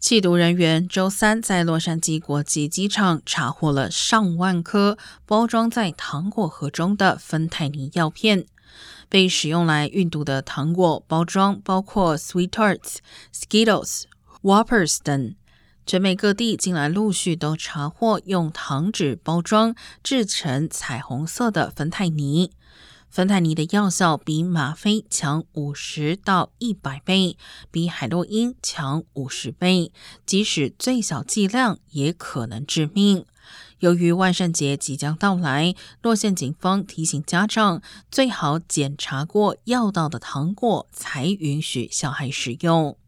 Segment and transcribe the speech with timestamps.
[0.00, 8.46] 缉毒人员周三在洛杉矶国际机场查获了上万颗包装在糖果盒中的芬太尼药片。
[9.08, 12.96] 被使用来运毒的糖果包装包括 Sweet Tarts、
[13.32, 14.04] Skittles、
[14.42, 15.34] Whoppers 等。
[15.86, 22.50] 全美各地近来陆续都查获用糖纸包装制成彩虹色的芬太尼。
[23.16, 27.38] 芬太尼的药效比吗啡强五十到一百倍，
[27.70, 29.90] 比海洛因强五十倍，
[30.26, 33.24] 即使最小剂量也可能致命。
[33.78, 42.98] 由于万圣节即将到来，洛县警方提醒家长最好检查过药到的糖果才允许小孩使用。